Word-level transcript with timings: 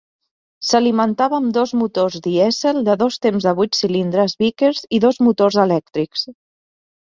S'alimentava 0.67 1.35
amb 1.39 1.51
dos 1.57 1.73
motors 1.81 2.17
dièsel 2.27 2.79
de 2.87 2.95
dos 3.03 3.19
temps 3.27 3.45
de 3.49 3.53
vuit 3.61 3.79
cilindres 3.81 4.35
Vickers 4.41 4.81
i 4.99 5.03
dos 5.05 5.21
motors 5.29 5.61
elèctrics. 5.67 6.27